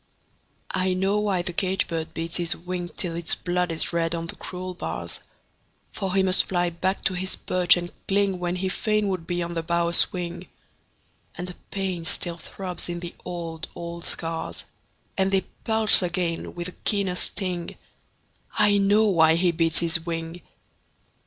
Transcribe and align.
I 0.73 0.95
know 0.95 1.19
why 1.19 1.43
the 1.43 1.53
caged 1.53 1.87
bird 1.87 2.11
beats 2.15 2.37
his 2.37 2.55
wing 2.57 2.89
Till 2.89 3.15
its 3.15 3.35
blood 3.35 3.71
is 3.71 3.93
red 3.93 4.15
on 4.15 4.25
the 4.25 4.35
cruel 4.35 4.73
bars; 4.73 5.19
For 5.91 6.15
he 6.15 6.23
must 6.23 6.45
fly 6.45 6.71
back 6.71 7.03
to 7.03 7.13
his 7.13 7.35
perch 7.35 7.77
and 7.77 7.93
cling 8.07 8.39
When 8.39 8.55
he 8.55 8.67
fain 8.67 9.09
would 9.09 9.27
be 9.27 9.43
on 9.43 9.53
the 9.53 9.61
bough 9.61 9.89
a 9.89 9.93
swing; 9.93 10.47
And 11.35 11.51
a 11.51 11.55
pain 11.69 12.05
still 12.05 12.37
throbs 12.37 12.89
in 12.89 12.99
the 12.99 13.13
old, 13.25 13.67
old 13.75 14.05
scars 14.05 14.65
And 15.19 15.29
they 15.31 15.41
pulse 15.41 16.01
again 16.01 16.55
with 16.55 16.69
a 16.69 16.83
keener 16.83 17.13
sting 17.13 17.77
I 18.53 18.79
know 18.79 19.05
why 19.05 19.35
he 19.35 19.51
beats 19.51 19.77
his 19.77 20.03
wing! 20.03 20.41